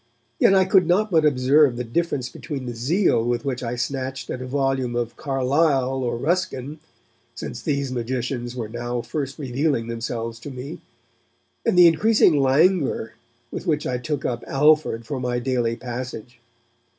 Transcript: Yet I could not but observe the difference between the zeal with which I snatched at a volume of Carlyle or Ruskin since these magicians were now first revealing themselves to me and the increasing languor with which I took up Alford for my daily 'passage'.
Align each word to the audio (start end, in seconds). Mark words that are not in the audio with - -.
Yet 0.39 0.55
I 0.55 0.65
could 0.65 0.87
not 0.87 1.11
but 1.11 1.25
observe 1.25 1.77
the 1.77 1.83
difference 1.83 2.27
between 2.27 2.65
the 2.65 2.73
zeal 2.73 3.23
with 3.23 3.45
which 3.45 3.61
I 3.61 3.75
snatched 3.75 4.31
at 4.31 4.41
a 4.41 4.47
volume 4.47 4.95
of 4.95 5.15
Carlyle 5.15 6.01
or 6.03 6.17
Ruskin 6.17 6.79
since 7.35 7.61
these 7.61 7.91
magicians 7.91 8.55
were 8.55 8.67
now 8.67 9.01
first 9.03 9.37
revealing 9.37 9.85
themselves 9.89 10.39
to 10.39 10.49
me 10.49 10.81
and 11.67 11.77
the 11.77 11.85
increasing 11.85 12.39
languor 12.39 13.13
with 13.51 13.67
which 13.67 13.85
I 13.85 13.99
took 13.99 14.25
up 14.25 14.43
Alford 14.47 15.05
for 15.05 15.19
my 15.19 15.37
daily 15.37 15.75
'passage'. 15.75 16.39